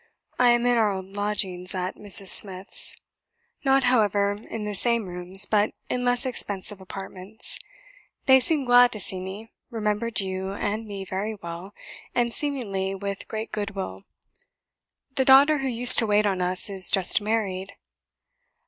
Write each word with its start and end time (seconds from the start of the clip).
"I 0.39 0.49
am 0.49 0.65
in 0.65 0.77
our 0.77 0.91
old 0.91 1.15
lodgings 1.15 1.75
at 1.75 1.95
Mrs. 1.95 2.29
Smith's; 2.29 2.95
not, 3.63 3.83
however, 3.83 4.31
in 4.49 4.65
the 4.65 4.73
same 4.73 5.05
rooms, 5.05 5.45
but 5.45 5.75
in 5.91 6.03
less 6.03 6.25
expensive 6.25 6.81
apartments. 6.81 7.59
They 8.25 8.39
seemed 8.39 8.65
glad 8.65 8.91
to 8.93 8.99
see 8.99 9.19
me, 9.19 9.51
remembered 9.69 10.19
you 10.19 10.53
and 10.53 10.87
me 10.87 11.05
very 11.05 11.35
well, 11.35 11.75
and, 12.15 12.33
seemingly, 12.33 12.95
with 12.95 13.27
great 13.27 13.51
good 13.51 13.75
will. 13.75 14.03
The 15.17 15.25
daughter 15.25 15.59
who 15.59 15.67
used 15.67 15.99
to 15.99 16.07
wait 16.07 16.25
on 16.25 16.41
us 16.41 16.67
is 16.67 16.89
just 16.89 17.21
married. 17.21 17.73